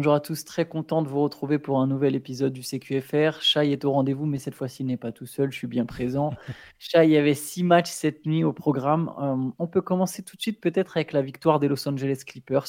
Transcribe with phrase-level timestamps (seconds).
[0.00, 3.42] Bonjour à tous, très content de vous retrouver pour un nouvel épisode du CQFR.
[3.42, 5.84] Chai est au rendez-vous, mais cette fois-ci il n'est pas tout seul, je suis bien
[5.84, 6.30] présent.
[6.78, 9.12] Chai, il y avait six matchs cette nuit au programme.
[9.20, 12.64] Euh, on peut commencer tout de suite peut-être avec la victoire des Los Angeles Clippers.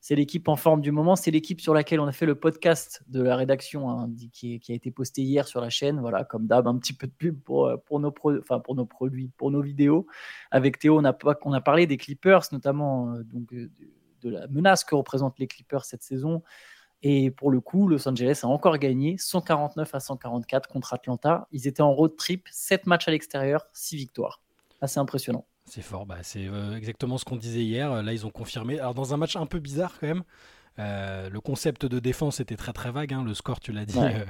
[0.00, 3.02] C'est l'équipe en forme du moment, c'est l'équipe sur laquelle on a fait le podcast
[3.08, 6.00] de la rédaction hein, qui, a été posté hier sur la chaîne.
[6.00, 8.86] Voilà, comme d'hab, un petit peu de pub pour, euh, pour, nos, enfin, pour nos
[8.86, 10.06] produits, pour nos vidéos.
[10.50, 13.52] Avec Théo, on a, on a parlé des Clippers, notamment euh, donc,
[14.20, 16.42] de la menace que représentent les Clippers cette saison.
[17.02, 21.46] Et pour le coup, Los Angeles a encore gagné 149 à 144 contre Atlanta.
[21.50, 24.40] Ils étaient en road trip, 7 matchs à l'extérieur, 6 victoires.
[24.80, 25.46] Assez impressionnant.
[25.66, 28.02] C'est fort, bah, c'est euh, exactement ce qu'on disait hier.
[28.02, 28.78] Là, ils ont confirmé.
[28.80, 30.24] Alors, dans un match un peu bizarre quand même,
[30.78, 33.12] euh, le concept de défense était très très vague.
[33.12, 33.24] Hein.
[33.24, 33.98] Le score, tu l'as dit.
[33.98, 34.24] Euh,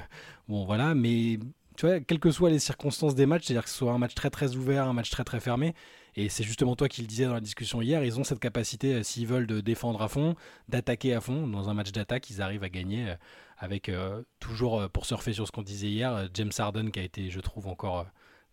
[0.48, 1.38] bon, voilà, mais
[1.76, 4.14] tu vois, quelles que soient les circonstances des matchs, c'est-à-dire que ce soit un match
[4.14, 5.74] très très ouvert, un match très très fermé,
[6.16, 8.94] et c'est justement toi qui le disais dans la discussion hier, ils ont cette capacité,
[8.94, 10.34] euh, s'ils veulent, de défendre à fond,
[10.68, 11.46] d'attaquer à fond.
[11.46, 13.14] Dans un match d'attaque, ils arrivent à gagner euh,
[13.58, 17.30] avec euh, toujours, pour surfer sur ce qu'on disait hier, James Harden qui a été,
[17.30, 18.06] je trouve, encore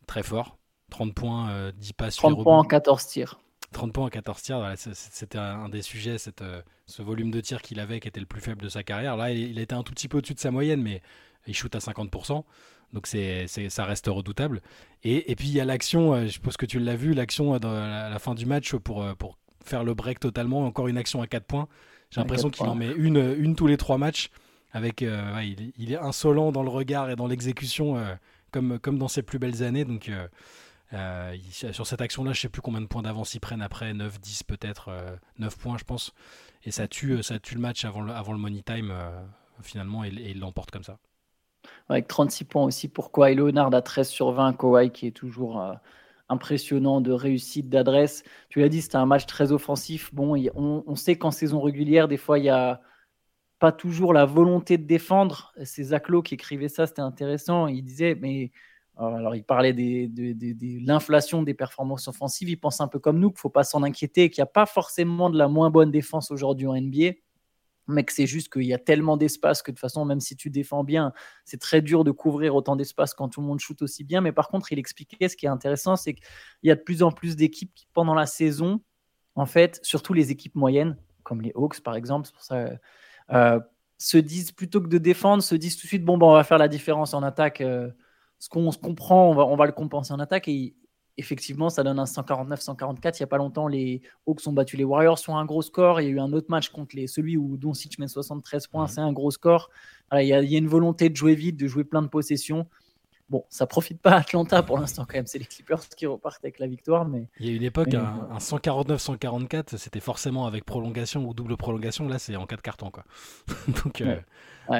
[0.06, 0.58] très fort.
[0.92, 3.40] 30 points, 10 passes 30 points en 14 tirs.
[3.74, 6.44] 30 points en 14 tirs, c'était un des sujets, cette,
[6.86, 9.18] ce volume de tirs qu'il avait qui était le plus faible de sa carrière.
[9.18, 11.02] Là, il, il était un tout petit peu au-dessus de sa moyenne, mais
[11.48, 12.44] il shoot à 50%.
[12.94, 14.62] Donc c'est, ça reste redoutable.
[15.04, 17.54] Et, et puis il y a l'action, euh, je suppose que tu l'as vu, l'action
[17.54, 20.66] à euh, la, fin du match pour, euh, pour faire le break totalement.
[20.66, 21.68] Encore une action à 4 points.
[22.12, 24.30] J'ai l'impression qu'il en met une, une tous les 3 matchs.
[24.74, 27.98] Avec, il, est insolent dans le regard et dans l'exécution
[28.52, 29.86] comme, comme dans ses plus belles années.
[29.86, 30.12] Donc
[31.52, 34.44] sur cette action-là, je sais plus combien de points d'avance ils prennent après, 9, 10
[34.44, 34.92] peut-être,
[35.40, 36.14] 9 points je pense.
[36.64, 38.94] Et ça tue, ça tue le match avant le, avant le money time
[39.64, 41.00] finalement et, et il l'emporte comme ça
[41.90, 44.54] avec 36 points aussi pour Kawhi Leonard à 13 sur 20.
[44.54, 45.74] Kawhi qui est toujours euh,
[46.30, 48.24] impressionnant de réussite, d'adresse.
[48.50, 50.14] Tu l'as dit, c'était un match très offensif.
[50.14, 52.82] Bon, on, sait qu'en saison régulière, des fois, il n'y a
[53.60, 55.54] pas toujours la volonté de défendre.
[55.64, 57.68] C'est Zach Lowe qui écrivait ça, c'était intéressant.
[57.68, 58.52] Il disait, mais
[59.00, 62.50] euh, alors il parlait de, l'inflation des performances offensives.
[62.50, 64.52] Il pense un peu comme nous qu'il ne faut pas s'en inquiéter, qu'il n'y a
[64.52, 67.14] pas forcément de la moins bonne défense aujourd'hui en NBA
[67.88, 70.50] que c'est juste qu'il y a tellement d'espace que de toute façon, même si tu
[70.50, 71.14] défends bien,
[71.46, 74.22] c'est très dur de couvrir autant d'espace quand tout le monde shoot aussi bien.
[74.22, 76.24] Mais par contre, il expliquait ce qui est intéressant, c'est qu'il
[76.64, 78.82] y a de plus en plus d'équipes qui, pendant la saison,
[79.36, 82.30] en fait, surtout les équipes moyennes, comme les Hawks par exemple,
[83.32, 83.60] euh,
[83.98, 86.44] se disent plutôt que de défendre, se disent tout de suite bon, ben, on va
[86.44, 87.62] faire la différence en attaque.
[87.62, 87.90] Euh,
[88.40, 90.48] ce qu'on se comprend, on va, le compenser en attaque.
[91.18, 93.16] Effectivement, ça donne un 149-144.
[93.16, 96.00] Il n'y a pas longtemps, les Hawks ont battu les Warriors sur un gros score.
[96.02, 98.88] Il y a eu un autre match contre les, celui où Doncic met 73 points.
[98.88, 99.70] C'est un gros score.
[100.14, 102.68] il, y a, une volonté de jouer vite, de jouer plein de possessions.
[103.30, 105.28] Bon, ça profite pas à Atlanta pour l'instant quand même.
[105.28, 107.06] C'est les Clippers qui repartent avec la victoire.
[107.06, 112.08] Mais il y a une époque, un, 149-144, c'était forcément avec prolongation ou double prolongation.
[112.08, 113.04] Là, c'est en quatre cartons quoi.
[113.84, 114.18] Donc, euh,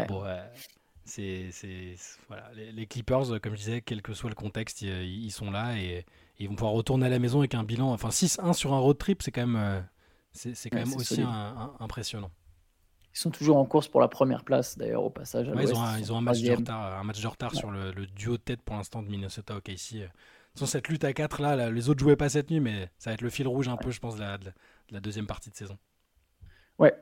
[0.08, 0.24] bon,
[1.08, 1.96] c'est,
[2.28, 6.06] voilà, les, Clippers, comme je disais, quel que soit le contexte, ils sont là et
[6.40, 7.92] ils vont pouvoir retourner à la maison avec un bilan.
[7.92, 9.82] Enfin, 6-1 sur un road trip, c'est quand même, euh,
[10.34, 11.24] c'est, quand même aussi
[11.80, 12.32] impressionnant.
[13.14, 15.48] Ils sont toujours en course pour la première place, d'ailleurs, au passage.
[15.48, 17.94] ils, ont un, ils ont un, match de retard, un match de retard sur le,
[18.06, 20.10] duo de tête pour l'instant de Minnesota OKC.
[20.56, 23.14] Sans cette lutte à 4 là, les autres jouaient pas cette nuit, mais ça va
[23.14, 24.24] être le fil rouge un peu, je pense, de
[24.92, 25.78] la deuxième partie de saison.
[26.80, 26.94] Ouais.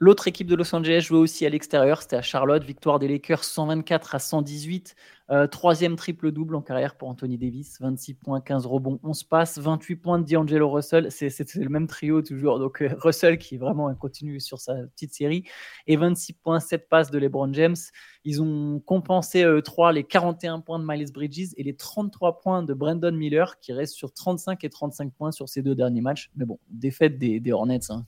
[0.00, 3.44] L'autre équipe de Los Angeles jouait aussi à l'extérieur, c'était à Charlotte, victoire des Lakers
[3.44, 4.96] 124 à 118,
[5.30, 9.96] euh, troisième triple-double en carrière pour Anthony Davis, 26 points, 15 rebonds, 11 passes, 28
[9.96, 14.40] points de D'Angelo Russell, c'est le même trio toujours, donc euh, Russell qui vraiment continue
[14.40, 15.44] sur sa petite série,
[15.86, 17.76] et 26 points, 7 passes de LeBron James.
[18.24, 22.64] Ils ont compensé euh, 3 les 41 points de Miles Bridges et les 33 points
[22.64, 26.32] de Brandon Miller qui reste sur 35 et 35 points sur ces deux derniers matchs.
[26.34, 27.90] Mais bon, défaite des, des Hornets.
[27.90, 28.04] Hein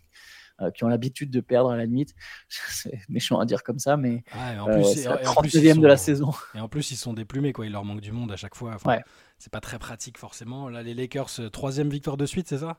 [0.62, 2.14] euh, qui ont l'habitude de perdre à la limite.
[2.48, 4.24] C'est méchant à dire comme ça, mais
[4.58, 6.32] en plus, c'est la 39e de la saison.
[6.54, 7.66] Et en plus, ils sont déplumés, quoi.
[7.66, 8.72] Il leur manque du monde à chaque fois.
[8.74, 8.98] Enfin,
[9.38, 10.68] C'est pas très pratique forcément.
[10.68, 12.78] Là, les Lakers, euh, troisième victoire de suite, c'est ça?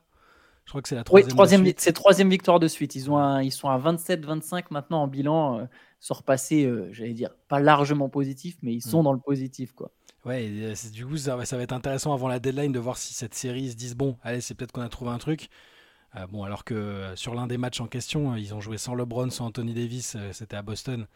[0.64, 1.28] Je crois que c'est la troisième.
[1.28, 2.94] Oui, troisième, c'est troisième victoire de suite.
[2.94, 5.64] Ils, ont ils sont à 27-25 maintenant en bilan, euh,
[6.00, 9.04] sont repassés, j'allais dire, pas largement positif, mais ils sont mm.
[9.04, 9.72] dans le positif.
[9.72, 9.92] quoi.
[10.24, 13.34] Ouais, du coup, ça, ça, va être intéressant avant la deadline de voir si cette
[13.34, 15.48] série se disent bon, allez, c'est peut-être qu'on a trouvé un truc.
[16.16, 18.78] Euh, bon, alors que euh, sur l'un des matchs en question, euh, ils ont joué
[18.78, 21.06] sans LeBron, sans Anthony Davis, c'était à Boston.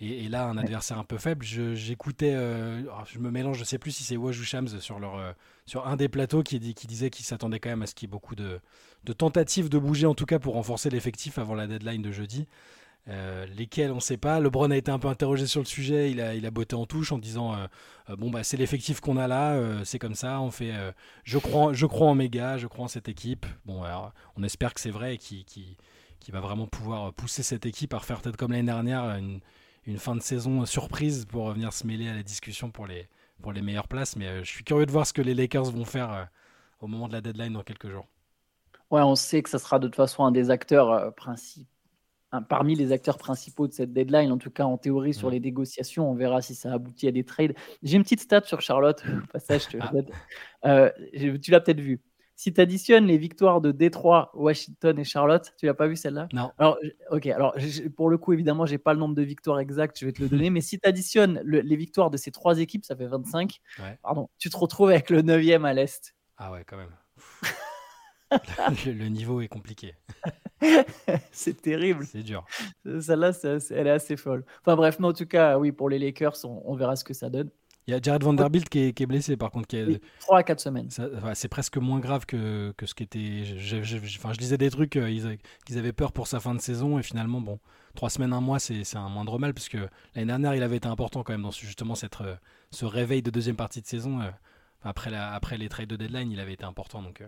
[0.00, 1.44] Et, là, un adversaire un peu faible.
[1.44, 5.86] J'écoutais, je, me mélange, je sais plus si c'est Woj ou Shams sur, leur, sur
[5.86, 8.10] un des plateaux qui, qui disait qu'il s'attendait quand même à ce qu'il y ait
[8.10, 8.58] beaucoup de,
[9.04, 12.48] de, tentatives de bouger, en tout cas pour renforcer l'effectif avant la deadline de jeudi.
[13.08, 14.38] Euh, lesquels on ne sait pas.
[14.38, 16.86] LeBron a été un peu interrogé sur le sujet, il a, il a botté en
[16.86, 17.66] touche en disant euh,
[18.10, 20.72] euh, bon bah c'est l'effectif qu'on a là, c'est comme ça, on fait.
[21.24, 23.44] je crois, je crois en méga, je crois en cette équipe.
[23.64, 25.76] Bon alors on espère que c'est vrai et qui
[26.30, 29.40] va vraiment pouvoir pousser cette équipe à refaire peut-être comme l'année dernière une,
[29.86, 33.08] une, fin de saison surprise pour venir se mêler à la discussion pour les,
[33.42, 34.14] pour les meilleures places.
[34.14, 36.28] Mais je suis curieux de voir ce que les Lakers vont faire
[36.80, 38.06] au moment de la deadline dans quelques jours.
[38.92, 41.66] Ouais, on sait que ça sera de toute façon un des acteurs principaux
[42.40, 46.10] parmi les acteurs principaux de cette deadline, en tout cas en théorie sur les négociations.
[46.10, 47.54] On verra si ça aboutit à des trades.
[47.82, 49.92] J'ai une petite stat sur Charlotte, au passage, ah.
[50.66, 50.90] euh,
[51.38, 52.00] tu l'as peut-être vu.
[52.34, 56.28] Si tu additionnes les victoires de Détroit, Washington et Charlotte, tu l'as pas vu celle-là?
[56.32, 56.50] Non.
[56.58, 56.78] Alors,
[57.10, 57.54] ok, alors
[57.94, 60.28] pour le coup, évidemment, j'ai pas le nombre de victoires exact, je vais te le
[60.28, 63.60] donner, mais si tu additionnes les victoires de ces trois équipes, ça fait 25.
[64.02, 66.14] Pardon, tu te retrouves avec le 9e à l'Est.
[66.38, 66.96] Ah ouais, quand même.
[68.86, 69.94] le, niveau est compliqué.
[71.32, 72.06] c'est terrible.
[72.06, 72.44] C'est dur.
[72.84, 73.32] Celle-là,
[73.70, 74.44] elle est assez folle.
[74.60, 77.30] Enfin bref, mais en tout cas, oui, pour les Lakers, on, verra ce que ça
[77.30, 77.50] donne.
[77.88, 79.66] Il y a Jared Vanderbilt qui est, qui est blessé par contre.
[79.66, 80.88] Qui est, 3 à 4 semaines.
[81.34, 83.44] c'est presque moins grave que, que ce qui était.
[83.44, 85.36] Je, je, enfin, je disais des trucs euh,
[85.66, 87.58] qu'ils avaient peur pour sa fin de saison et finalement, bon,
[87.96, 89.78] 3 semaines, un mois, c'est un moindre mal puisque
[90.14, 92.36] l'année dernière, il avait été important quand même dans justement cette, euh,
[92.70, 94.20] ce réveil de deuxième partie de saison.
[94.20, 94.30] Euh,
[94.84, 97.02] après, la, après les trades de deadline, il avait été important.
[97.02, 97.22] Donc,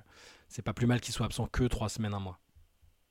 [0.48, 2.40] c'est pas plus mal qu'il soit absent que trois semaines, un mois.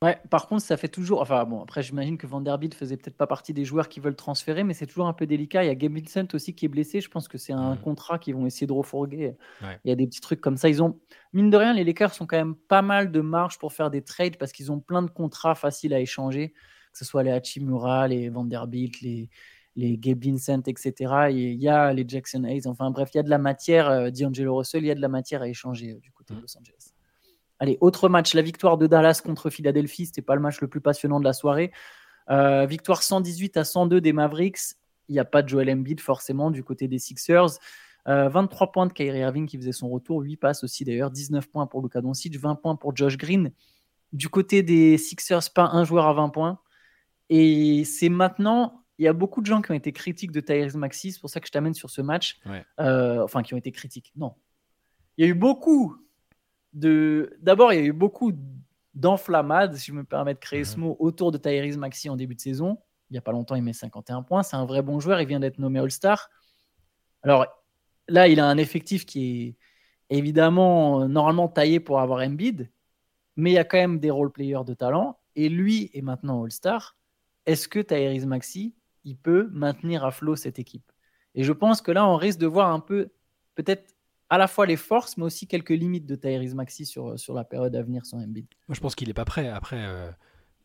[0.04, 1.22] Ouais, par contre, ça fait toujours.
[1.22, 4.66] Enfin, bon, après, j'imagine que Vanderbilt faisait peut-être pas partie des joueurs qui veulent transférer,
[4.66, 5.64] mais c'est toujours un peu délicat.
[5.64, 7.00] Il y a Gabe Vincent aussi qui est blessé.
[7.00, 7.80] Je pense que c'est un mmh.
[7.80, 9.38] contrat qu'ils vont essayer de refourguer.
[9.62, 10.68] Il y a des petits trucs comme ça.
[10.68, 11.00] Ils ont,
[11.32, 14.02] mine de rien, les Lakers sont quand même pas mal de marge pour faire des
[14.02, 18.10] trades parce qu'ils ont plein de contrats faciles à échanger, que ce soit les Hachimura,
[18.10, 19.30] les Vanderbilt, les,
[19.78, 21.28] les Gabe Vincent, etc.
[21.32, 22.68] il y a les Jackson Hayes.
[22.68, 23.90] Enfin, bref, il y a de la matière.
[23.90, 26.40] Euh, D'Angelo Russell, il y a de la matière à échanger euh, du côté de
[26.40, 26.42] mmh.
[26.42, 26.93] Los Angeles.
[27.64, 30.08] Allez, autre match, la victoire de Dallas contre Philadelphie.
[30.08, 31.72] C'était pas le match le plus passionnant de la soirée.
[32.30, 34.76] Euh, victoire 118 à 102 des Mavericks.
[35.08, 37.52] Il n'y a pas de Joel Embiid forcément du côté des Sixers.
[38.06, 41.50] 23 euh, points de Kyrie Irving qui faisait son retour, 8 passes aussi d'ailleurs, 19
[41.50, 43.54] points pour Luka Doncic, 20 points pour Josh Green.
[44.12, 46.60] Du côté des Sixers, pas un joueur à 20 points.
[47.30, 50.76] Et c'est maintenant, il y a beaucoup de gens qui ont été critiques de Tyrese
[50.76, 52.42] Maxi, c'est pour ça que je t'amène sur ce match.
[52.82, 54.12] Euh, enfin, qui ont été critiques.
[54.18, 54.34] Non.
[55.18, 55.96] Il y a eu beaucoup
[56.74, 58.34] D'abord, il y a eu beaucoup
[58.94, 62.36] d'enflammades, si je me permets de créer ce mot, autour de Tyrese Maxi en début
[62.36, 62.78] de saison.
[63.10, 64.44] Il n'y a pas longtemps, il met 51 points.
[64.44, 65.22] C'est un vrai bon joueur.
[65.22, 66.30] Il vient d'être nommé All-Star.
[67.22, 67.46] Alors
[68.08, 69.58] là, il a un effectif qui
[70.10, 72.72] est évidemment normalement taillé pour avoir Embiid,
[73.36, 75.20] mais il y a quand même des role-players de talent.
[75.36, 76.98] Et lui est maintenant All-Star.
[77.46, 80.92] Est-ce que Tyrese Maxi, il peut maintenir à flot cette équipe?
[81.36, 83.10] Et je pense que là, on risque de voir un peu,
[83.56, 83.96] peut-être
[84.34, 87.44] à la fois les forces, mais aussi quelques limites de Tyrese Maxi sur, sur la
[87.44, 88.48] période à venir sans Embiid.
[88.68, 89.48] Moi, je pense qu'il n'est pas prêt.
[89.48, 90.10] Après, euh,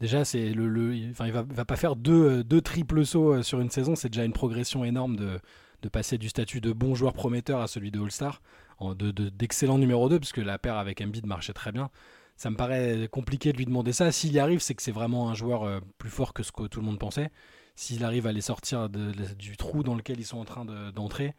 [0.00, 3.42] déjà, c'est le, le, enfin, il va, va pas faire deux, deux triples sauts euh,
[3.42, 3.94] sur une saison.
[3.94, 5.38] C'est déjà une progression énorme de,
[5.82, 8.40] de passer du statut de bon joueur prometteur à celui de All-Star,
[8.80, 11.90] d'excellent de, numéro 2, puisque la paire avec Embiid marchait très bien.
[12.36, 14.10] Ça me paraît compliqué de lui demander ça.
[14.12, 16.68] S'il y arrive, c'est que c'est vraiment un joueur euh, plus fort que ce que
[16.68, 17.30] tout le monde pensait.
[17.76, 21.34] S'il arrive à les sortir du trou dans lequel ils sont en train d'entrer,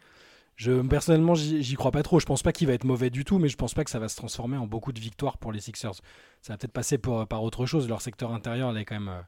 [0.59, 2.19] je, personnellement, j'y crois pas trop.
[2.19, 3.97] Je pense pas qu'il va être mauvais du tout, mais je pense pas que ça
[3.97, 5.95] va se transformer en beaucoup de victoires pour les Sixers.
[6.41, 7.87] Ça va peut-être passer par autre chose.
[7.87, 9.21] Leur secteur intérieur, est quand même, euh,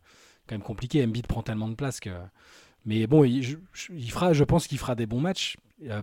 [0.45, 1.01] quand même compliqué.
[1.01, 2.09] Embiid prend tellement de place que.
[2.83, 3.59] Mais bon, il,
[3.91, 5.55] il fera, je pense qu'il fera des bons matchs.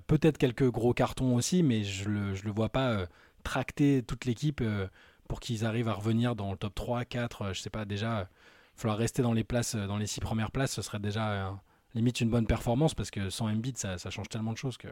[0.07, 3.07] Peut-être quelques gros cartons aussi, mais je le, je le vois pas euh,
[3.43, 4.89] tracter toute l'équipe euh,
[5.29, 7.53] pour qu'ils arrivent à revenir dans le top 3, 4.
[7.53, 8.31] je sais pas, déjà,
[8.77, 11.55] il falloir rester dans les places, dans les six premières places, ce serait déjà
[11.95, 14.89] limite une bonne performance parce que sans Embiid, ça, ça change tellement de choses que.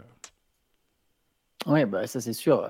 [1.66, 2.68] Oui, bah, ça c'est sûr.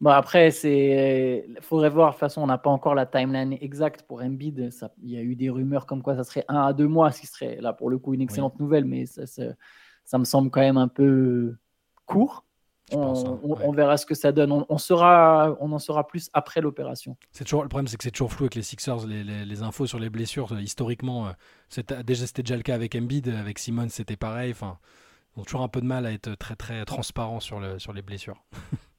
[0.00, 2.10] Bon, après, c'est faudrait voir.
[2.10, 4.70] De toute façon, on n'a pas encore la timeline exacte pour Embiid.
[4.70, 4.92] Ça...
[5.02, 7.22] Il y a eu des rumeurs comme quoi ça serait un à deux mois, ce
[7.22, 10.60] qui serait là pour le coup une excellente nouvelle, mais ça, ça, me semble quand
[10.60, 11.56] même un peu
[12.04, 12.45] court.
[12.92, 14.64] Hein, on, verra ce que ça donne.
[14.68, 17.16] On, sera, on en saura plus après l'opération.
[17.32, 19.06] C'est toujours le problème, c'est que c'est toujours flou avec les Sixers.
[19.06, 21.32] Les, infos sur les blessures, euh, historiquement, euh,
[21.68, 24.52] c'était déjà c'était déjà le cas avec Embiid, avec Simon, c'était pareil.
[24.52, 24.78] Enfin,
[25.36, 27.92] ils ont toujours un peu de mal à être très très transparent sur le sur
[27.92, 28.44] les blessures.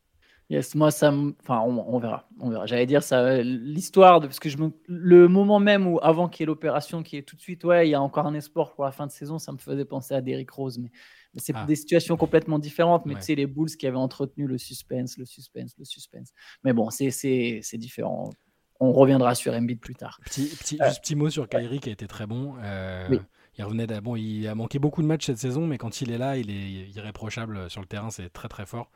[0.50, 2.66] Yes, moi ça, enfin on, verra, on verra.
[2.66, 4.72] J'allais dire ça, l'histoire de parce que je me...
[4.88, 7.86] le moment même où avant qu'il y ait l'opération, qui est tout de suite, ouais,
[7.86, 10.14] il y a encore un espoir pour la fin de saison, ça me faisait penser
[10.14, 10.90] à Derrick Rose, mais
[11.38, 11.66] c'est ah.
[11.66, 15.26] des situations complètement différentes, mais tu sais, les Bulls qui avaient entretenu le suspense, le
[15.26, 16.32] suspense, le suspense.
[16.64, 18.32] Mais bon, c'est différent.
[18.80, 20.20] On reviendra sur Embiid plus tard.
[20.24, 22.56] Petit, petit, euh, juste petit mot sur Kyrie qui a été très bon.
[22.62, 23.18] Euh,
[23.58, 26.20] il revenait bon, il a manqué beaucoup de matchs cette saison, mais quand il est
[26.20, 28.92] là, il est irréprochable sur le terrain, c'est très très fort.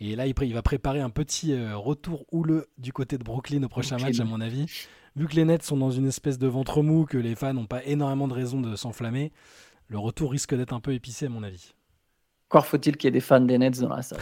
[0.00, 3.62] Et là, il, il, va préparer un petit euh, retour houleux du côté de Brooklyn
[3.64, 4.66] au prochain match, à mon avis.
[5.16, 7.66] Vu que les Nets sont dans une espèce de ventre mou, que les fans n'ont
[7.66, 9.32] pas énormément de raisons de s'enflammer,
[9.88, 11.74] le retour risque d'être un peu épicé, à mon avis.
[12.48, 14.20] Encore faut-il qu'il y ait des fans des Nets dans la salle.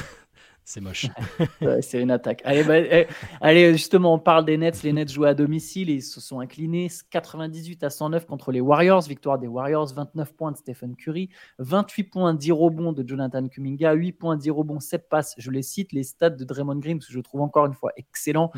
[0.69, 1.07] C'est moche.
[1.81, 2.43] c'est une attaque.
[2.45, 3.07] Allez, bah, eh,
[3.41, 4.83] allez, justement, on parle des Nets.
[4.83, 8.61] Les Nets jouent à domicile et ils se sont inclinés 98 à 109 contre les
[8.61, 9.03] Warriors.
[9.03, 11.31] Victoire des Warriors, 29 points de Stephen Curry,
[11.61, 15.37] 28 points, 10 rebonds de Jonathan Kuminga, 8 points, 10 rebonds, 7 passes.
[15.39, 18.51] Je les cite, les stats de Draymond Green, que je trouve encore une fois excellent.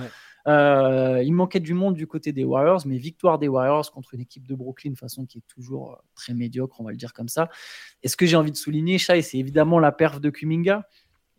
[0.47, 4.23] Euh, il manquait du monde du côté des Warriors, mais victoire des Warriors contre une
[4.23, 7.29] équipe de Brooklyn, façon qui est toujours euh, très médiocre, on va le dire comme
[7.29, 7.51] ça.
[8.03, 10.87] Et ce que j'ai envie de souligner, Shai, c'est évidemment la perf de Kuminga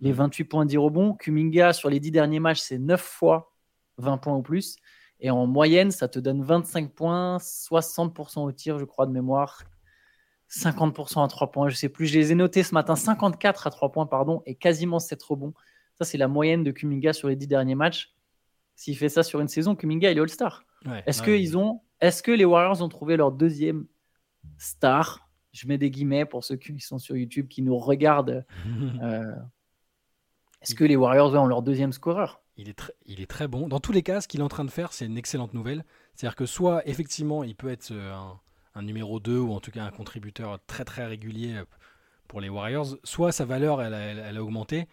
[0.01, 1.13] les 28 points 10 rebonds.
[1.13, 3.53] Kuminga, sur les 10 derniers matchs, c'est 9 fois
[3.97, 4.77] 20 points ou plus.
[5.19, 9.63] Et en moyenne, ça te donne 25 points, 60% au tir, je crois, de mémoire.
[10.49, 12.07] 50% à 3 points, je sais plus.
[12.07, 15.53] Je les ai notés ce matin, 54 à 3 points, pardon, et quasiment 7 rebonds.
[15.95, 18.15] Ça, c'est la moyenne de Kuminga sur les 10 derniers matchs.
[18.75, 20.65] S'il fait ça sur une saison, Kuminga, il est All-Star.
[21.05, 23.85] est-ce, que ont, est-ce que les Warriors ont trouvé leur deuxième
[24.57, 25.29] star?
[25.51, 28.45] Je mets des guillemets pour ceux qui sont sur YouTube, qui nous regardent
[29.03, 29.35] euh,
[30.61, 32.41] est-ce que les Warriors ont leur deuxième scoreur?
[32.57, 33.69] Il est, très, il est très bon.
[33.69, 35.85] Dans tous les cas, ce qu'il est en train de faire, c'est une excellente nouvelle.
[36.13, 38.13] C'est-à-dire que soit, effectivement, il peut être euh,
[38.75, 41.65] un, numéro 2 ou en tout cas un contributeur très très régulier euh,
[42.27, 43.93] pour les Warriors, soit sa valeur, elle,
[44.37, 44.87] a augmenté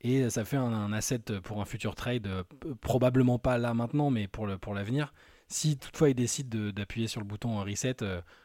[0.00, 2.42] et ça fait un, asset pour un futur trade, euh,
[2.80, 5.08] probablement pas là maintenant, mais pour l'avenir.
[5.08, 5.14] Pour
[5.46, 7.96] si toutefois il décide d'appuyer sur le bouton reset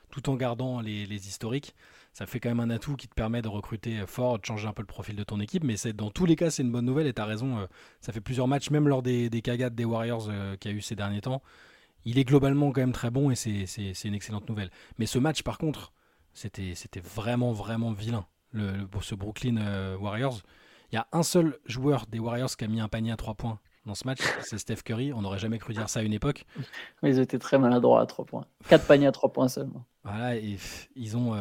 [0.09, 1.75] tout en gardant les historiques,
[2.15, 4.71] ça fait quand même un atout qui te permet de recruter fort, de changer un
[4.71, 5.65] peu le profil de ton équipe.
[5.65, 7.57] Mais dans tous les cas, c'est une bonne nouvelle et tu as raison.
[7.57, 7.65] Euh,
[7.99, 10.77] ça fait plusieurs matchs, même lors des, des cagades des Warriors euh, qu'il y a
[10.77, 11.43] eu ces derniers temps.
[12.05, 14.71] Il est globalement quand même très bon et c'est une excellente nouvelle.
[14.97, 15.91] Mais ce match, par contre,
[16.31, 18.25] c'était vraiment, vraiment vilain.
[18.53, 20.39] Le, ce Brooklyn euh, Warriors,
[20.93, 23.33] il y a un seul joueur des Warriors qui a mis un panier à 3
[23.33, 25.11] points dans ce match, c'est Steph Curry.
[25.11, 26.45] On n'aurait jamais cru dire ça à une époque.
[27.03, 28.45] Mais ils étaient très maladroits à 3 points.
[28.69, 29.85] 4 paniers à 3 points seulement.
[30.05, 30.57] Voilà, et
[30.95, 31.35] ils ont.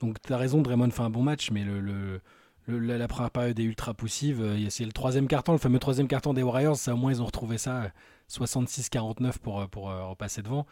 [0.00, 2.20] Donc tu as raison, Draymond fait un bon match, mais le,
[2.68, 4.42] la première période est ultra poussive.
[4.42, 6.76] Euh, c'est le troisième carton, le fameux troisième carton des Warriors.
[6.76, 7.90] Ça, au moins, ils ont retrouvé ça
[8.30, 10.66] 66-49 pour, euh, pour euh, repasser devant.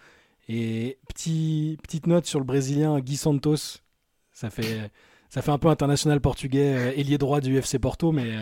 [0.49, 3.79] Et petit, petite note sur le Brésilien Gui Santos.
[4.33, 4.91] Ça fait,
[5.31, 8.35] ça fait un peu international portugais, ailier droit du FC Porto, mais.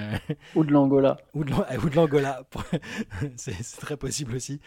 [0.57, 1.19] ou de l'Angola.
[1.35, 2.45] Ou de l'Angola.
[3.37, 4.59] c'est très possible aussi.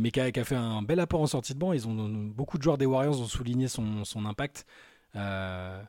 [0.00, 1.72] mais qui a, fait un bel apport en sortie de banc.
[1.72, 4.66] Ils ont, beaucoup de joueurs des Warriors ont souligné son, son impact.
[5.16, 5.82] Euh,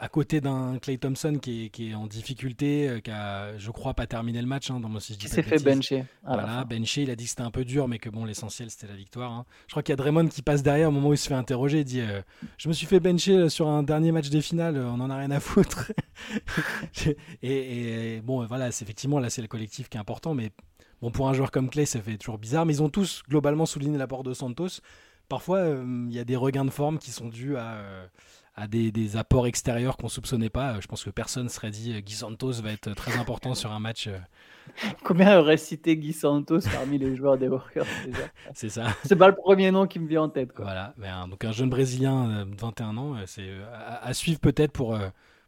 [0.00, 4.06] à côté d'un Clay Thompson qui est, en difficulté, euh, qui a, je crois, pas
[4.06, 4.70] terminé le match.
[4.70, 6.04] Hein, dans si qui s'est fait bencher.
[6.24, 7.02] Voilà, bencher.
[7.02, 9.32] Il a dit que c'était un peu dur, mais que bon, l'essentiel c'était la victoire.
[9.32, 9.46] Hein.
[9.66, 11.34] Je crois qu'il y a Draymond qui passe derrière au moment où il se fait
[11.34, 11.80] interroger.
[11.80, 12.20] Il dit euh,
[12.58, 15.30] Je me suis fait bencher sur un dernier match des finales, on en a rien
[15.30, 15.92] à foutre.
[17.42, 20.50] et, bon, voilà, c'est effectivement là, c'est le collectif qui est important, mais
[21.00, 22.66] bon, pour un joueur comme Clay, ça fait toujours bizarre.
[22.66, 24.80] Mais ils ont tous globalement souligné l'apport de Santos
[25.28, 28.06] parfois, euh, il y a des regains de forme qui sont dus à, euh,
[28.54, 30.80] à des, apports extérieurs qu'on soupçonnait pas.
[30.80, 33.80] Je pense que personne serait dit euh, Guy Santos va être très important sur un
[33.80, 34.08] match.
[35.04, 37.86] Combien aurait cité Guy Santos parmi les joueurs des Warriors
[38.54, 38.86] C'est ça.
[39.04, 40.50] C'est pas le premier nom qui me vient en tête.
[40.56, 40.94] Voilà,
[41.28, 43.50] donc un jeune Brésilien de 21 ans, c'est
[44.02, 44.98] à, suivre peut-être pour,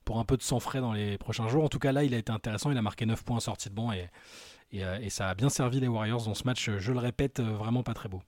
[0.05, 1.65] pour un peu de sang frais dans les prochains jours.
[1.65, 2.71] En tout cas, là, il a été intéressant.
[2.71, 4.11] Il a marqué 9 points en sortie de banc et,
[4.73, 7.83] et, et ça a bien servi les Warriors dans ce match, je le répète, vraiment
[7.83, 8.21] pas très beau.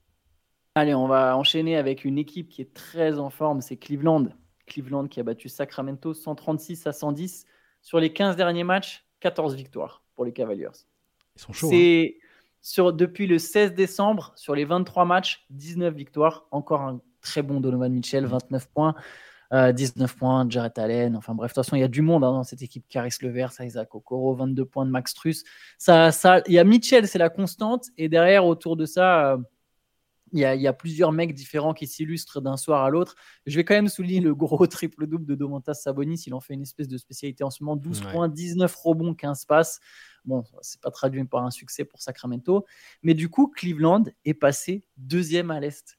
[0.79, 4.27] Allez, on va enchaîner avec une équipe qui est très en forme, c'est Cleveland.
[4.65, 7.45] Cleveland qui a battu Sacramento 136 à 110.
[7.81, 10.69] Sur les 15 derniers matchs, 14 victoires pour les Cavaliers.
[11.35, 11.69] Ils sont chauds.
[11.69, 12.27] C'est hein.
[12.61, 16.47] sur, depuis le 16 décembre, sur les 23 matchs, 19 victoires.
[16.51, 18.95] Encore un très bon Donovan Mitchell, 29 points.
[19.51, 21.17] 19 euh, points, Jarrett Allen.
[21.17, 22.85] Enfin bref, de toute façon, il y a du monde hein, dans cette équipe.
[22.87, 25.43] Caris Levert, Isaac Okoro, 22 points de Max Truss.
[25.77, 27.87] Ça, ça, il y a Mitchell, c'est la constante.
[27.97, 29.37] Et derrière, autour de ça, euh,
[30.31, 33.15] il y, a, plusieurs mecs différents qui s'illustrent d'un soir à l'autre.
[33.45, 36.23] Je vais quand même souligner le gros triple-double de Domantas Sabonis.
[36.27, 39.45] Il en fait une espèce de spécialité en ce moment 12 points, 19 rebonds, 15
[39.45, 39.79] passes.
[40.25, 42.65] Bon, c'est pas traduit par un succès pour Sacramento.
[43.03, 45.97] Mais du coup, Cleveland est passé deuxième à l'Est.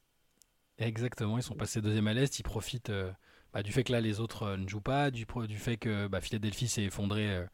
[0.79, 2.39] Exactement, ils sont passés deuxième à l'Est.
[2.39, 3.11] Ils profitent euh,
[3.53, 6.07] bah, du fait que là, les autres euh, ne jouent pas, du, du fait que
[6.07, 7.45] bah, Philadelphie s'est effondré euh,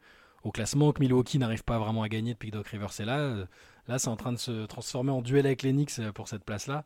[0.43, 3.47] au classement, que Milwaukee n'arrive pas vraiment à gagner depuis que Doc Rivers est là.
[3.87, 6.43] Là, c'est en train de se transformer en duel avec les Knicks euh, pour cette
[6.43, 6.83] place-là.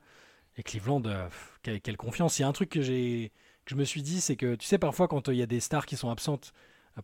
[0.58, 1.28] Et Cleveland, euh,
[1.64, 2.38] quelle, confiance.
[2.38, 3.32] Il y a un truc que, j'ai,
[3.66, 5.48] que je me suis dit, c'est que tu sais, parfois, quand euh, il y a
[5.48, 6.54] des stars qui sont absentes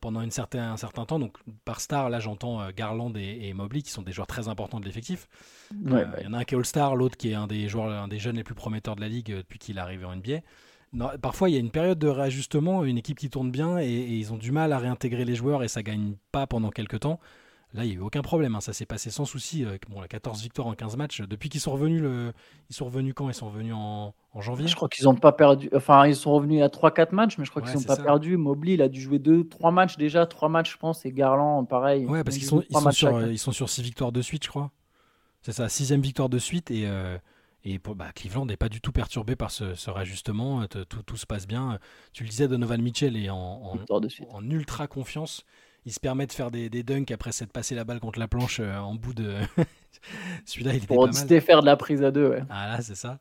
[0.01, 3.89] pendant une certain, un certain temps, donc par star, là, j'entends Garland et, Mobley, qui
[3.89, 5.29] sont des joueurs très importants de l'effectif.
[5.71, 5.91] Il
[6.23, 8.19] y en a un qui est All-Star, l'autre qui est un des, joueurs, un des
[8.19, 10.39] jeunes les plus prometteurs de la ligue depuis qu'il est arrivé en NBA.
[10.93, 13.85] Non, parfois, il y a une période de réajustement, une équipe qui tourne bien et,
[13.85, 17.01] et, ils ont du mal à réintégrer les joueurs et ça gagne pas pendant quelques
[17.01, 17.19] temps.
[17.73, 18.55] Là, il n'y a eu aucun problème.
[18.55, 18.61] Hein.
[18.61, 19.65] Ça s'est passé sans souci.
[19.89, 21.21] Bon, la 14 victoires en 15 matchs.
[21.21, 22.31] Depuis qu'ils sont revenus, le...
[22.69, 23.29] ils sont revenus quand?
[23.29, 24.67] Ils sont revenus en, janvier?
[24.67, 25.69] Je crois qu'ils n'ont pas perdu.
[25.75, 28.37] Enfin, ils sont revenus à 3-4 matchs, mais je crois qu'ils n'ont pas perdu.
[28.37, 30.25] Mobley, il a dû jouer 2-3 matchs déjà.
[30.25, 31.05] 3 matchs, je pense.
[31.05, 32.05] Et Garland, pareil.
[32.05, 34.49] Ouais, parce qu'ils sont, ils sont, sur, ils sont sur 6 victoires de suite, je
[34.49, 34.71] crois.
[35.41, 36.71] C'est ça, sixième victoire de suite.
[36.71, 37.17] Et, euh,
[37.63, 40.65] et bah, Cleveland n'est pas du tout perturbé par ce, ce réajustement.
[40.67, 41.79] Tout, tout, se passe bien.
[42.13, 43.99] Tu le disais, Donovan Mitchell est en, en,
[44.31, 45.43] en ultra confiance
[45.87, 48.27] il se permet de faire des, des dunks après s'être passé la balle contre la
[48.27, 49.35] planche euh, en bout de.
[50.45, 52.43] Celui-là, il était Pour pas faire de la prise à deux, ouais.
[52.49, 53.19] Ah là, c'est ça.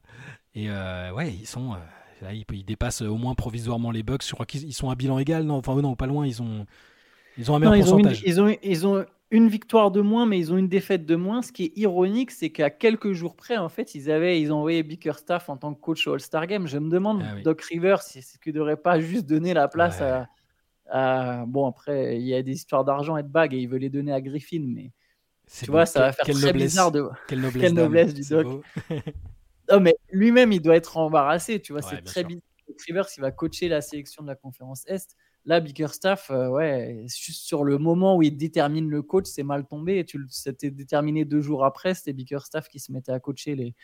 [0.53, 1.75] Et euh, ouais, ils sont.
[1.75, 1.77] Euh,
[2.23, 4.27] là, ils, dépassent au moins provisoirement les Bucks.
[4.27, 5.45] Je crois qu'ils sont à bilan égal.
[5.45, 6.27] Non, enfin, non, pas loin.
[6.27, 6.67] Ils ont,
[7.39, 8.23] ils ont un meilleur pourcentage.
[8.27, 11.17] Ils ont, une, ils, ont, une victoire de moins, mais ils ont une défaite de
[11.17, 11.43] moins.
[11.43, 14.59] Ce qui est ironique, c'est qu'à quelques jours près, en fait, ils avaient, ils ont
[14.59, 16.67] envoyé Bickerstaff en tant que coach au All-Star Game.
[16.67, 19.69] Je me demande, ah Doc Rivers, si ce qu'il ne devrait pas juste donner la
[19.69, 20.29] place à
[21.47, 23.91] bon, après, il y a des histoires d'argent et de bagues et il veut les
[23.91, 24.93] donner à Griffin, mais
[25.61, 27.09] tu vois, ça va faire très bizarre de.
[27.29, 27.41] Quelle
[27.75, 28.65] noblesse, du doc.
[29.71, 32.43] non, mais lui-même, il doit être embarrassé, tu vois, c'est très bizarre.
[32.87, 35.17] Rivers, il va coacher la sélection de la conférence Est.
[35.47, 39.65] Là, Bickerstaff, euh, ouais, juste sur le moment où il détermine le coach, c'est mal
[39.65, 40.05] tombé.
[40.29, 43.75] C'était déterminé deux jours après, c'était Bickerstaff qui se mettait à coacher les,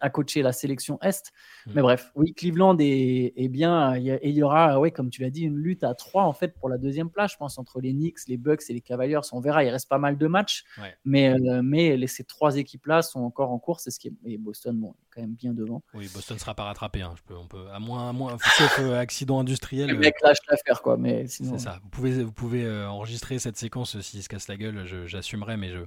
[0.00, 1.32] à coacher la sélection Est.
[1.66, 1.72] Mm.
[1.74, 3.94] Mais bref, oui, Cleveland est, bien.
[3.96, 6.48] Et il y aura, ouais, comme tu l'as dit, une lutte à trois en fait
[6.48, 9.18] pour la deuxième place, je pense, entre les Knicks, les Bucks et les Cavaliers.
[9.32, 10.64] On verra, il reste pas mal de matchs.
[11.04, 13.88] Mais, euh, mais les, ces trois équipes-là sont encore en course.
[13.88, 15.82] Ce qui est, et Boston, bon, est quand même bien devant.
[15.94, 17.02] Oui, Boston ne sera pas rattrapé.
[17.02, 17.14] Hein.
[17.16, 19.90] Je peux, on peut, à moins, à moins sauf euh, accident industriel.
[19.90, 20.96] Le mec lâche l'affaire, quoi.
[20.96, 21.58] Mais sinon.
[21.58, 21.80] C'est ça.
[21.82, 24.84] Vous pouvez, vous pouvez euh, enregistrer cette séquence s'il se casse la gueule.
[25.06, 25.80] J'assumerai, mais je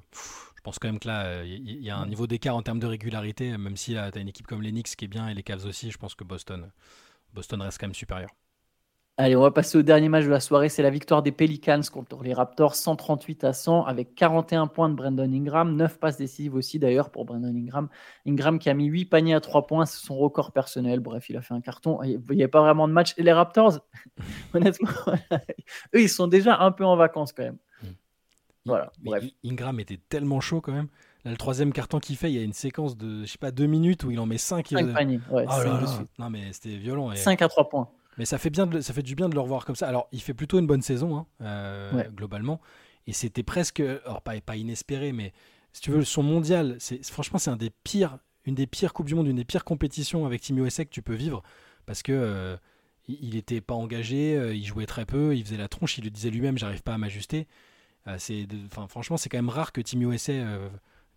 [0.68, 3.58] pense quand même que là, il y, a un niveau d'écart en termes de régularité,
[3.58, 5.66] même si tu as une équipe comme les Knicks qui est bien et les Cavs
[5.66, 6.70] aussi, je pense que Boston,
[7.34, 8.32] Boston reste quand même supérieur.
[9.16, 10.68] Allez, on va passer au dernier match de la soirée.
[10.68, 14.96] C'est la victoire des Pelicans contre les Raptors, 138 à 100, avec 41 points de
[14.96, 17.88] Brandon Ingram, 9 passes décisives aussi d'ailleurs pour Brandon Ingram.
[18.28, 21.00] Ingram qui a mis 8 paniers à 3 points, c'est son record personnel.
[21.00, 22.04] Bref, il a fait un carton.
[22.04, 23.14] Il n'y a pas vraiment de match.
[23.16, 23.80] Et les Raptors,
[24.54, 24.90] honnêtement,
[25.96, 27.58] eux, ils sont déjà un peu en vacances quand même.
[28.68, 28.92] Voilà,
[29.46, 30.88] Ingram était tellement chaud quand même.
[31.26, 33.52] Là, le troisième carton qu'il fait, il y a une séquence de, je sais pas,
[33.52, 34.68] deux minutes où il en met 5.
[34.68, 37.12] 5 paniers, ouais, oh Non, mais c'était violent.
[37.12, 37.16] Et...
[37.16, 37.90] 5 à 3 points.
[38.18, 39.88] Mais ça fait, bien ça fait du bien de le revoir comme ça.
[39.88, 42.60] Alors, il fait plutôt une bonne saison, hein, euh, globalement.
[43.06, 45.34] Et c'était presque, alors pas, pas inespéré, mais
[45.72, 49.08] si tu veux, son mondial, c'est franchement, c'est un des pires, une des pires Coupes
[49.08, 51.44] du Monde, une des pires compétitions avec Team USA que tu peux vivre.
[51.86, 52.12] Parce que.
[52.12, 52.58] Euh,
[53.08, 56.10] il n'était pas engagé, euh, il jouait très peu, il faisait la tronche, il le
[56.10, 57.48] disait lui-même, j'arrive pas à m'ajuster.
[58.08, 58.18] Euh,
[58.90, 60.70] franchement, c'est quand même rare que Team euh,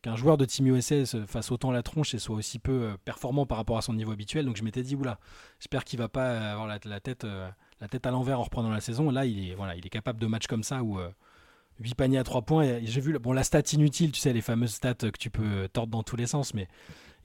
[0.02, 2.96] qu'un joueur de Team USA se fasse autant la tronche et soit aussi peu euh,
[3.04, 4.46] performant par rapport à son niveau habituel.
[4.46, 5.18] Donc je m'étais dit, oula,
[5.58, 9.10] j'espère qu'il va pas avoir la, tête, à l'envers en reprenant la saison.
[9.10, 10.98] Là, il est, capable de matchs comme ça où
[11.80, 12.80] 8 paniers à 3 points.
[12.82, 15.92] J'ai vu bon, la stat inutile, tu sais, les fameuses stats que tu peux tordre
[15.92, 16.66] dans tous les sens, mais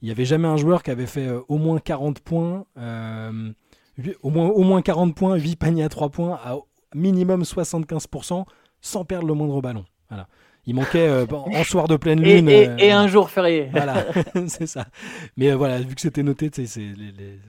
[0.02, 4.62] il n'y avait jamais un joueur qui avait fait au moins 40 points, au, au
[4.62, 6.56] moins 40 points, 8 paniers à 3 points, à
[6.94, 8.44] minimum 75%
[8.86, 9.84] sans perdre le moindre ballon.
[10.08, 10.28] Voilà.
[10.66, 12.48] Il manquait euh, en soir de pleine lune.
[12.48, 13.68] Et, euh, un jour férié.
[13.72, 14.04] Voilà,
[14.48, 14.86] c'est ça.
[15.36, 16.92] Mais euh, voilà, vu que c'était noté, c'est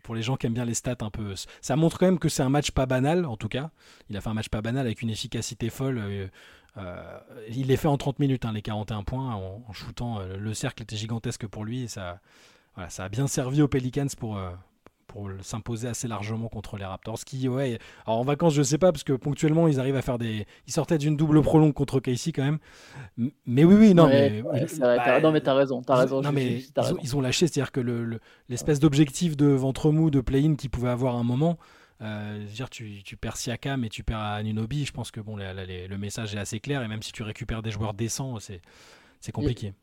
[0.03, 1.33] pour les gens qui aiment bien les stats un peu.
[1.61, 3.71] Ça montre quand même que c'est un match pas banal, en tout cas.
[4.09, 6.29] Il a fait un match pas banal avec une efficacité folle.
[7.49, 10.19] il les fait en 30 minutes, hein, les 41 points, en, shootant.
[10.19, 11.83] le cercle était gigantesque pour lui.
[11.83, 12.19] Et ça,
[12.75, 14.39] voilà, ça a bien servi aux Pelicans pour,
[15.07, 17.19] pour s'imposer assez largement contre les Raptors.
[17.25, 20.17] Qui, ouais, alors en vacances, je sais pas, parce que ponctuellement, ils arrivent à faire
[20.17, 20.45] des.
[20.67, 22.59] Ils sortaient d'une double prolongue contre Casey quand même.
[23.45, 24.43] Mais oui, oui, non, mais.
[24.79, 26.21] Bah, non, mais t'as raison, t'as raison.
[26.21, 26.61] Non, mais
[27.03, 27.81] ils, ont, lâché, c'est-à-dire que
[28.49, 31.57] l'espèce d'objectif de ventre mou, de play-in qu'ils pouvaient avoir à un moment.
[32.03, 35.97] Euh, dire tu, tu perds Siakam et tu perds Anunobi, je pense que bon, le
[35.97, 39.73] message est assez clair et même si tu récupères des joueurs décents, c'est compliqué.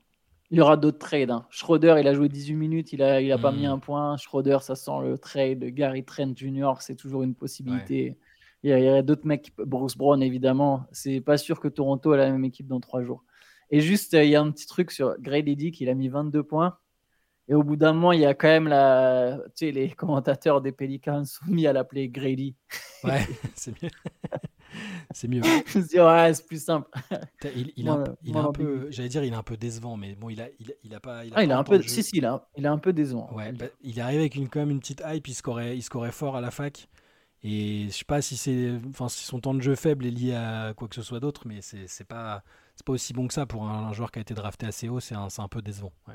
[0.54, 1.32] Il y aura d'autres trades.
[1.32, 1.46] Hein.
[1.50, 3.72] Schroeder, il a joué 18 minutes, il n'a il a pas mis hmm.
[3.72, 4.16] un point.
[4.16, 5.64] Schroeder, ça sent le trade.
[5.74, 8.16] Gary Trent Jr., c'est toujours une possibilité.
[8.62, 10.86] Il y a, d'autres mecs, Bruce Brown évidemment.
[10.92, 13.24] C'est pas sûr que Toronto a la même équipe dans trois jours.
[13.72, 16.44] Et juste, il y a un petit truc sur Grady Dick, il a mis 22
[16.44, 16.78] points.
[17.48, 19.40] Et au bout d'un moment, il y a quand même la.
[19.56, 22.54] Tu sais, les commentateurs des Pelicans sont mis à l'appeler Grady.
[23.02, 23.90] Ouais, c'est mieux.
[25.12, 25.42] c'est mieux.
[25.66, 26.88] Je me dis, ouais, c'est plus simple.
[27.56, 30.30] Il, il, a, il un peu, j'allais dire, il est un peu décevant, mais bon,
[30.30, 31.24] il a, il, il a pas.
[31.24, 32.92] Il a, ah, il a un peu, si, si, il a, il a un peu
[32.92, 33.30] décevant.
[33.34, 35.82] Ouais, bah, il est arrivé avec une, quand même une petite hype, il scorait, il
[35.82, 36.88] scorait fort à la fac.
[37.44, 40.34] Et je sais pas si c'est, enfin, si son temps de jeu faible est lié
[40.34, 42.42] à quoi que ce soit d'autre, mais c'est, c'est pas,
[42.74, 44.98] c'est pas aussi bon que ça pour un, joueur qui a été drafté assez haut.
[44.98, 45.92] C'est un, c'est un peu décevant.
[46.08, 46.14] Ouais.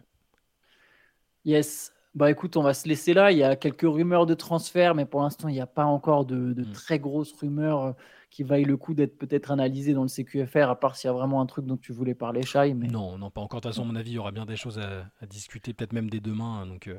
[1.46, 1.94] Yes.
[2.16, 3.32] Bah écoute, on va se laisser là.
[3.32, 6.26] Il y a quelques rumeurs de transfert, mais pour l'instant, il n'y a pas encore
[6.26, 6.72] de, de mm.
[6.72, 7.96] très grosses rumeurs
[8.30, 11.14] qui vaille le coup d'être peut-être analysé dans le CQFR, à part s'il y a
[11.14, 12.74] vraiment un truc dont tu voulais parler, Shai.
[12.74, 12.88] Mais...
[12.88, 13.60] Non, non, pas encore.
[13.60, 15.94] De toute façon, à mon avis, il y aura bien des choses à, discuter, peut-être
[15.94, 16.66] même dès demain.
[16.68, 16.98] Donc, euh,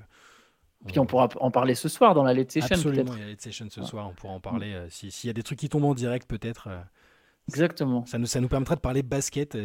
[0.87, 2.75] Puis on pourra en parler ce soir dans la late session.
[2.75, 4.73] Absolument, il y a la late session ce soir, on pourra en parler.
[4.73, 6.69] Euh, s'il y a des trucs qui tombent en direct, peut-être.
[6.69, 6.81] Euh,
[7.49, 8.05] Exactement.
[8.07, 9.57] Ça nous, ça nous permettra de parler basket,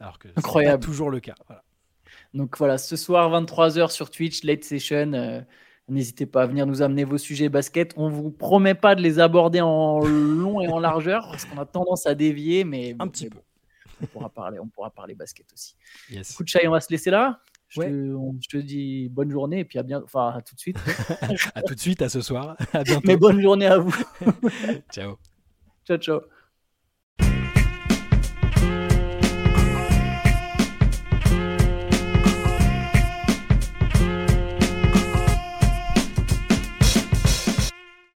[0.00, 1.34] alors que c'est toujours le cas.
[2.34, 5.44] Donc voilà, ce soir, 23h sur Twitch, late session.
[5.88, 7.94] N'hésitez pas à venir nous amener vos sujets basket.
[7.96, 11.64] On vous promet pas de les aborder en long et en largeur parce qu'on a
[11.64, 13.38] tendance à dévier, mais un petit peu.
[14.02, 15.76] on pourra parler, on pourra parler basket aussi.
[16.10, 16.32] Yes.
[16.32, 17.40] Écoute, Chai, on va se laisser là.
[17.68, 17.80] Je,
[18.48, 20.78] te, dis bonne journée et puis à bien, enfin à tout de suite.
[21.54, 22.56] à tout de suite, à ce soir.
[22.72, 23.02] À bientôt.
[23.04, 23.94] Mais bonne journée à vous.
[24.92, 25.16] ciao.
[25.86, 26.20] Ciao, ciao.